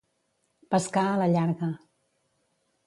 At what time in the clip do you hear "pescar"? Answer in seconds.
0.75-1.03